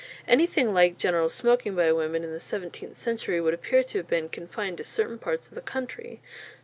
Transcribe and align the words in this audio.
Anything 0.27 0.73
like 0.73 0.97
general 0.97 1.29
smoking 1.29 1.75
by 1.75 1.91
women 1.91 2.23
in 2.23 2.31
the 2.31 2.39
seventeenth 2.39 2.97
century 2.97 3.39
would 3.39 3.53
appear 3.53 3.83
to 3.83 3.99
have 3.99 4.07
been 4.07 4.29
confined 4.29 4.79
to 4.79 4.83
certain 4.83 5.19
parts 5.19 5.47
of 5.47 5.53
the 5.53 5.61
country. 5.61 6.21